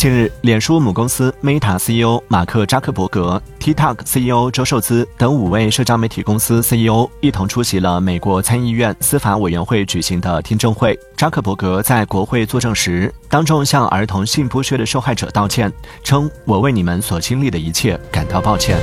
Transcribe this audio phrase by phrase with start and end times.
[0.00, 10.98] 近日，脸书母公司 Meta CEO 马克扎克伯格、TikTok CEO 周受资等五位社交媒体公司 CEO 一同出席了美国参议院司法委员会举行的听证会。
[11.18, 15.70] 扎克伯格在国会作证时，当众向儿童性剥削的受害者道歉，
[16.02, 18.78] 称：“我为你们所经历的一切感到抱歉。”